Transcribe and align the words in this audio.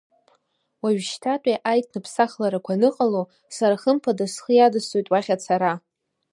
Уажәшьҭатәи 0.81 1.61
аиҭныԥсахларақәа 1.71 2.71
аныҟало, 2.75 3.23
сара 3.55 3.79
хымԥада 3.81 4.25
схы 4.33 4.51
иадысҵоит 4.55 5.07
уахь 5.11 5.31
ацара… 5.35 5.73